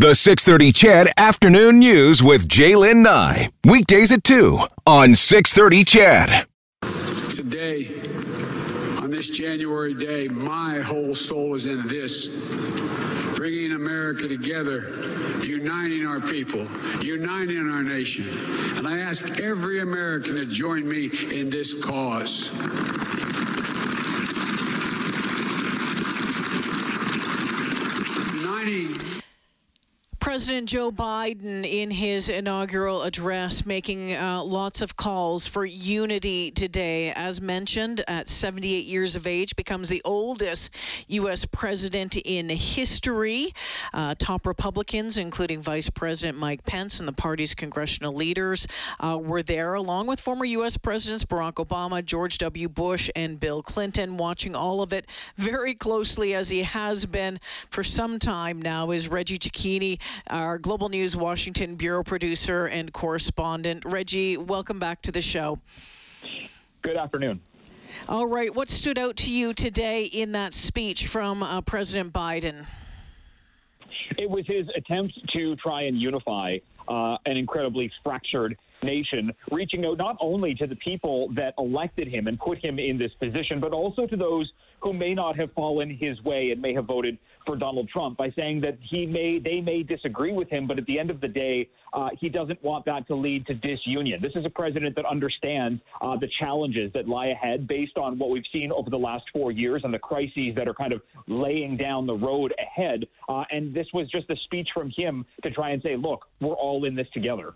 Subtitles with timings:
[0.00, 3.50] The 630 CHED Afternoon News with Jaylen Nye.
[3.66, 6.46] Weekdays at 2 on 630 CHED.
[7.28, 8.00] Today,
[8.96, 12.28] on this January day, my whole soul is in this
[13.34, 14.88] bringing America together,
[15.44, 16.66] uniting our people,
[17.02, 18.26] uniting our nation.
[18.78, 22.50] And I ask every American to join me in this cause.
[28.34, 29.19] Uniting
[30.30, 37.10] President Joe Biden, in his inaugural address, making uh, lots of calls for unity today.
[37.10, 40.70] As mentioned, at 78 years of age, becomes the oldest
[41.08, 41.46] U.S.
[41.46, 43.52] president in history.
[43.92, 48.68] Uh, top Republicans, including Vice President Mike Pence and the party's congressional leaders,
[49.00, 50.76] uh, were there, along with former U.S.
[50.76, 52.68] Presidents Barack Obama, George W.
[52.68, 57.40] Bush, and Bill Clinton, watching all of it very closely, as he has been
[57.70, 63.84] for some time now, is Reggie Cecchini our Global News Washington bureau producer and correspondent.
[63.84, 65.58] Reggie, welcome back to the show.
[66.82, 67.40] Good afternoon.
[68.08, 72.66] All right, what stood out to you today in that speech from uh, President Biden?
[74.18, 79.98] It was his attempt to try and unify uh, an incredibly fractured nation, reaching out
[79.98, 83.72] not only to the people that elected him and put him in this position, but
[83.72, 84.50] also to those
[84.80, 88.30] who may not have fallen his way and may have voted for Donald Trump by
[88.36, 91.28] saying that he may they may disagree with him, but at the end of the
[91.28, 94.20] day, uh, he doesn't want that to lead to disunion.
[94.20, 98.30] This is a president that understands uh, the challenges that lie ahead based on what
[98.30, 101.76] we've seen over the last four years and the crises that are kind of laying
[101.76, 103.06] down the road ahead.
[103.28, 106.54] Uh, and this was just a speech from him to try and say, look, we're
[106.54, 107.54] all in this together.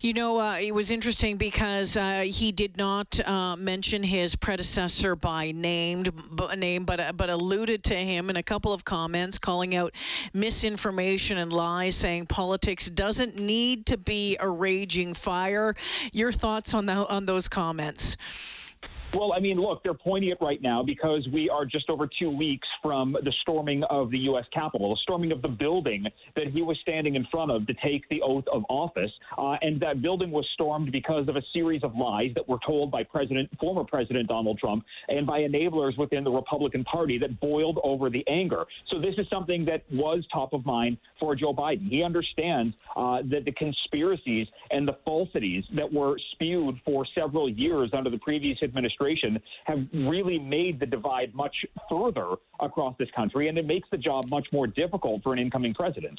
[0.00, 5.16] You know, uh, it was interesting because uh, he did not uh, mention his predecessor
[5.16, 6.04] by name,
[6.56, 9.94] name, but uh, but alluded to him in a couple of comments, calling out
[10.32, 15.74] misinformation and lies, saying politics doesn't need to be a raging fire.
[16.12, 18.16] Your thoughts on that on those comments?
[19.12, 22.30] Well, I mean, look, they're pointing it right now because we are just over two
[22.30, 24.44] weeks from the storming of the U.S.
[24.54, 28.08] Capitol, the storming of the building that he was standing in front of to take
[28.08, 29.10] the oath of office.
[29.36, 32.92] Uh, and that building was stormed because of a series of lies that were told
[32.92, 37.80] by President, former President Donald Trump, and by enablers within the Republican Party that boiled
[37.82, 38.64] over the anger.
[38.92, 41.88] So this is something that was top of mind for Joe Biden.
[41.88, 47.90] He understands uh, that the conspiracies and the falsities that were spewed for several years
[47.92, 51.54] under the previous administration administration have really made the divide much
[51.88, 55.74] further across this country, and it makes the job much more difficult for an incoming
[55.74, 56.18] president.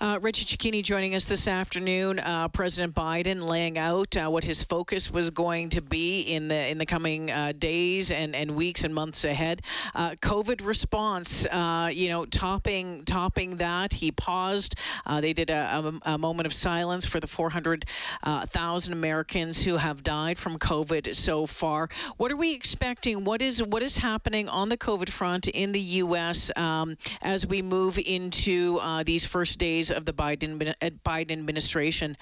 [0.00, 2.18] Uh, Reggie Cecchini joining us this afternoon.
[2.18, 6.70] Uh, President Biden laying out uh, what his focus was going to be in the
[6.70, 9.62] in the coming uh, days and, and weeks and months ahead.
[9.94, 13.92] Uh, COVID response, uh, you know, topping topping that.
[13.92, 14.76] He paused.
[15.20, 20.38] they did a, a, a, moment of silence for the 400,000 Americans who have died
[20.38, 21.88] from COVID so far.
[22.16, 23.24] What are we expecting?
[23.24, 26.50] What is what is happening on the COVID front in the U.S.
[26.56, 30.74] Um, as we move into these first days of the Biden
[31.04, 32.16] Biden administration?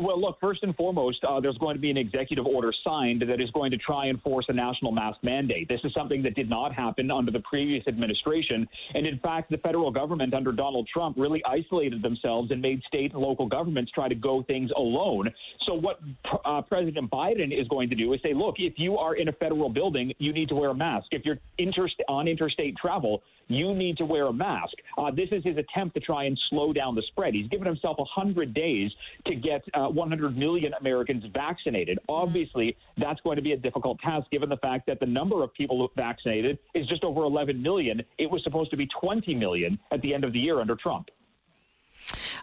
[0.00, 3.42] Well, look, first and foremost, uh, there's going to be an executive order signed that
[3.42, 5.68] is going to try and force a national mask mandate.
[5.68, 8.66] This is something that did not happen under the previous administration.
[8.94, 13.12] And in fact, the federal government under Donald Trump really isolated themselves and made state
[13.12, 15.28] and local governments try to go things alone.
[15.68, 16.00] So, what
[16.46, 19.32] uh, President Biden is going to do is say, look, if you are in a
[19.32, 21.08] federal building, you need to wear a mask.
[21.10, 23.22] If you're interst- on interstate travel,
[23.54, 24.74] you need to wear a mask.
[24.98, 27.34] Uh, this is his attempt to try and slow down the spread.
[27.34, 28.90] He's given himself 100 days
[29.26, 31.98] to get uh, 100 million Americans vaccinated.
[32.08, 35.52] Obviously, that's going to be a difficult task given the fact that the number of
[35.54, 38.02] people vaccinated is just over 11 million.
[38.18, 41.08] It was supposed to be 20 million at the end of the year under Trump.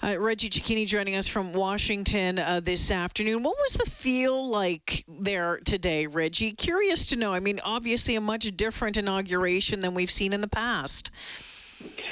[0.02, 3.44] Uh, Reggie Cecchini joining us from Washington uh, this afternoon.
[3.44, 6.54] What was the feel like there today, Reggie?
[6.54, 7.34] Curious to know.
[7.34, 11.12] I mean, obviously a much different inauguration than we've seen in the past.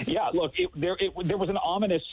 [0.05, 2.03] Yeah, look, it, there it, there was an ominous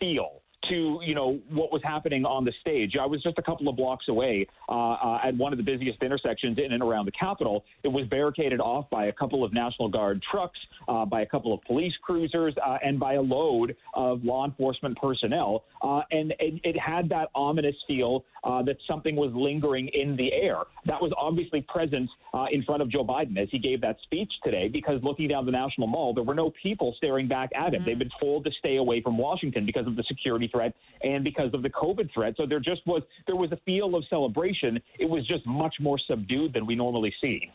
[0.00, 2.96] feel to you know what was happening on the stage.
[3.00, 6.02] I was just a couple of blocks away uh, uh, at one of the busiest
[6.02, 7.64] intersections in and around the Capitol.
[7.82, 11.52] It was barricaded off by a couple of National Guard trucks, uh, by a couple
[11.52, 15.64] of police cruisers, uh, and by a load of law enforcement personnel.
[15.82, 20.32] Uh, and it, it, had that ominous feel uh, that something was lingering in the
[20.32, 20.58] air.
[20.86, 22.08] That was obviously present
[22.52, 25.52] in front of Joe Biden as he gave that speech today, because looking down the
[25.52, 27.80] National Mall, there were no people staring back at him.
[27.80, 27.84] Mm-hmm.
[27.84, 31.52] They've been told to stay away from Washington because of the security threat and because
[31.52, 32.34] of the COVID threat.
[32.40, 34.80] So there just was there was a feel of celebration.
[34.98, 37.50] It was just much more subdued than we normally see.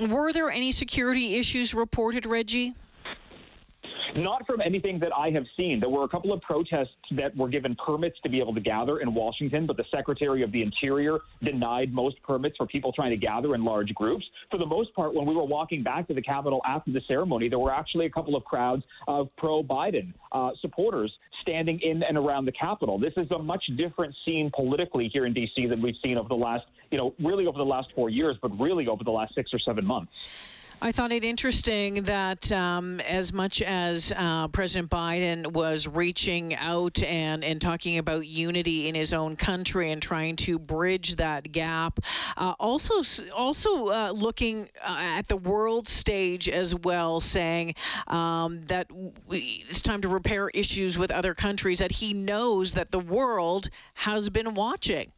[0.00, 2.74] Were there any security issues reported, Reggie?
[4.18, 5.78] Not from anything that I have seen.
[5.78, 8.98] There were a couple of protests that were given permits to be able to gather
[8.98, 13.16] in Washington, but the Secretary of the Interior denied most permits for people trying to
[13.16, 14.24] gather in large groups.
[14.50, 17.48] For the most part, when we were walking back to the Capitol after the ceremony,
[17.48, 21.12] there were actually a couple of crowds of pro Biden uh, supporters
[21.42, 22.98] standing in and around the Capitol.
[22.98, 25.66] This is a much different scene politically here in D.C.
[25.66, 28.48] than we've seen over the last, you know, really over the last four years, but
[28.58, 30.10] really over the last six or seven months.
[30.80, 37.02] I thought it interesting that um, as much as uh, President Biden was reaching out
[37.02, 41.98] and, and talking about unity in his own country and trying to bridge that gap,
[42.36, 43.02] uh, also
[43.34, 47.74] also uh, looking uh, at the world stage as well, saying
[48.06, 48.86] um, that
[49.26, 51.80] we, it's time to repair issues with other countries.
[51.80, 55.10] That he knows that the world has been watching.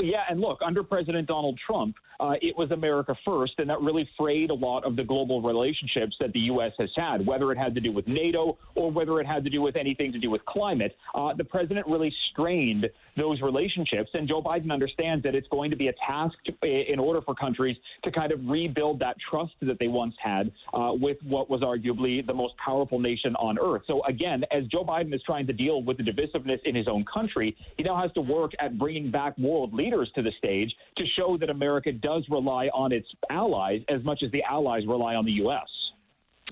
[0.00, 4.08] Yeah, and look, under President Donald Trump, uh, it was America first, and that really
[4.18, 6.72] frayed a lot of the global relationships that the U.S.
[6.78, 9.62] has had, whether it had to do with NATO or whether it had to do
[9.62, 10.94] with anything to do with climate.
[11.14, 12.86] Uh, the president really strained
[13.16, 16.98] those relationships, and Joe Biden understands that it's going to be a task to, in
[16.98, 21.16] order for countries to kind of rebuild that trust that they once had uh, with
[21.22, 23.82] what was arguably the most powerful nation on earth.
[23.86, 27.04] So again, as Joe Biden is trying to deal with the divisiveness in his own
[27.04, 31.06] country, he now has to work at bringing back world leaders to the stage to
[31.18, 35.14] show that America does does rely on its allies as much as the allies rely
[35.14, 35.68] on the U.S.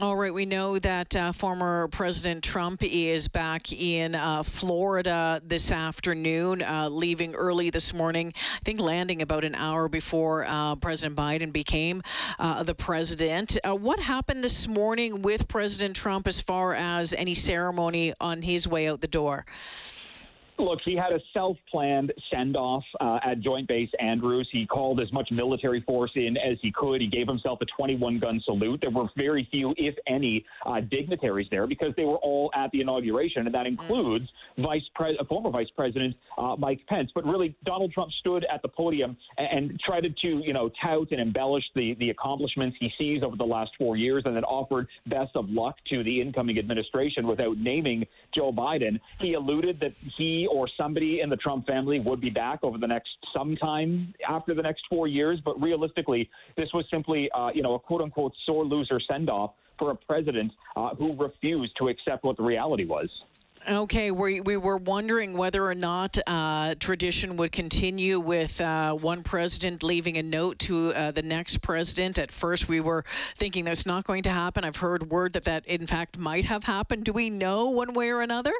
[0.00, 5.72] All right, we know that uh, former President Trump is back in uh, Florida this
[5.72, 8.32] afternoon, uh, leaving early this morning.
[8.37, 12.04] I think landing about an hour before uh, President Biden became
[12.38, 13.58] uh, the president.
[13.66, 18.69] Uh, what happened this morning with President Trump as far as any ceremony on his
[18.69, 19.44] way out the door?
[20.58, 24.49] Look, he had a self-planned send-off uh, at Joint Base Andrews.
[24.50, 27.00] He called as much military force in as he could.
[27.00, 28.81] He gave himself a 21-gun salute.
[28.82, 32.81] There were very few, if any, uh, dignitaries there because they were all at the
[32.81, 33.69] inauguration, and that mm.
[33.69, 34.28] includes
[34.58, 37.11] Vice Pre- former Vice President uh, Mike Pence.
[37.14, 41.12] But really, Donald Trump stood at the podium and, and tried to, you know, tout
[41.12, 44.88] and embellish the the accomplishments he sees over the last four years, and then offered
[45.06, 48.99] best of luck to the incoming administration without naming Joe Biden.
[49.20, 52.86] He alluded that he or somebody in the Trump family would be back over the
[52.86, 55.40] next sometime after the next four years.
[55.44, 59.52] But realistically, this was simply, uh, you know, a quote unquote sore loser send off
[59.78, 63.08] for a president uh, who refused to accept what the reality was.
[63.68, 69.22] Okay, we, we were wondering whether or not uh, tradition would continue with uh, one
[69.22, 72.18] president leaving a note to uh, the next president.
[72.18, 73.04] At first, we were
[73.34, 74.64] thinking that's not going to happen.
[74.64, 77.04] I've heard word that that, in fact, might have happened.
[77.04, 78.54] Do we know one way or another?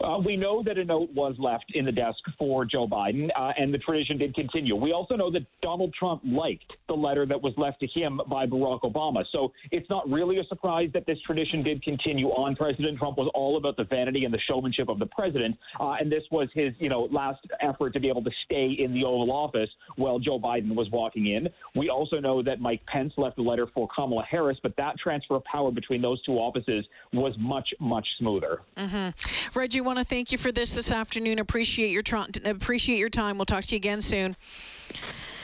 [0.00, 3.52] Uh, we know that a note was left in the desk for Joe Biden, uh,
[3.56, 4.76] and the tradition did continue.
[4.76, 8.46] We also know that Donald Trump liked the letter that was left to him by
[8.46, 9.24] Barack Obama.
[9.34, 12.56] So it's not really a surprise that this tradition did continue on.
[12.56, 16.10] President Trump was all about the vanity and the showmanship of the president, uh, and
[16.10, 19.30] this was his, you know, last effort to be able to stay in the Oval
[19.30, 21.48] Office while Joe Biden was walking in.
[21.74, 25.36] We also know that Mike Pence left a letter for Kamala Harris, but that transfer
[25.36, 28.62] of power between those two offices was much, much smoother.
[28.76, 29.58] Mm-hmm.
[29.58, 31.38] Reggie, want to thank you for this this afternoon.
[31.38, 33.38] Appreciate your tr- appreciate your time.
[33.38, 34.36] We'll talk to you again soon.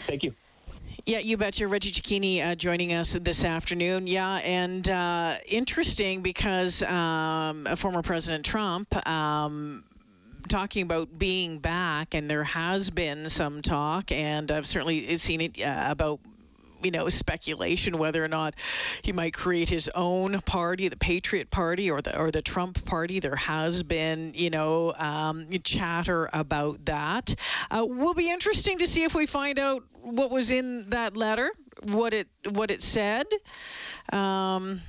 [0.06, 0.34] Thank you.
[1.06, 1.66] Yeah, you betcha.
[1.66, 4.06] Reggie Cecchini uh, joining us this afternoon.
[4.06, 8.94] Yeah, and uh, interesting because um, former President Trump.
[9.08, 9.84] Um,
[10.48, 15.60] talking about being back, and there has been some talk, and I've certainly seen it
[15.60, 16.20] uh, about
[16.82, 18.54] you know speculation whether or not
[19.02, 23.20] he might create his own party, the Patriot Party or the or the Trump Party.
[23.20, 27.34] There has been you know um, chatter about that.
[27.70, 31.50] Uh, will be interesting to see if we find out what was in that letter,
[31.82, 33.26] what it what it said.
[34.12, 34.80] Um,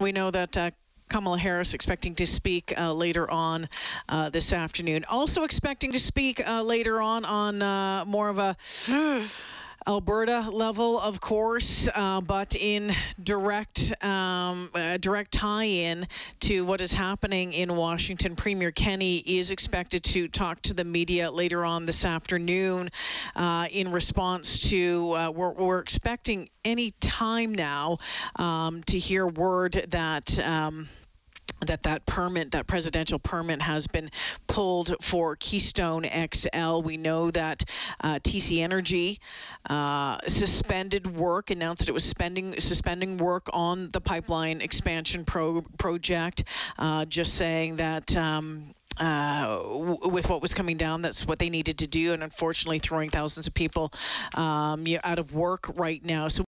[0.00, 0.56] we know that.
[0.56, 0.70] Uh,
[1.08, 3.66] Kamala Harris expecting to speak uh, later on
[4.10, 5.06] uh, this afternoon.
[5.08, 8.56] Also expecting to speak uh, later on on uh, more of a
[9.86, 12.92] Alberta level, of course, uh, but in
[13.22, 16.06] direct um, uh, direct tie-in
[16.40, 18.36] to what is happening in Washington.
[18.36, 22.90] Premier Kenney is expected to talk to the media later on this afternoon
[23.36, 27.98] uh, in response to uh, we're, we're, expecting any time now
[28.36, 30.38] um, to hear word that.
[30.38, 30.88] Um,
[31.66, 34.10] that that permit, that presidential permit, has been
[34.46, 36.80] pulled for Keystone XL.
[36.80, 37.64] We know that
[38.00, 39.20] uh, TC Energy
[39.68, 45.62] uh, suspended work, announced that it was spending suspending work on the pipeline expansion pro-
[45.78, 46.44] project,
[46.78, 48.16] uh, just saying that.
[48.16, 51.02] Um, uh, w- with what was coming down.
[51.02, 53.92] That's what they needed to do, and unfortunately, throwing thousands of people
[54.34, 56.28] um, out of work right now.
[56.28, 56.42] So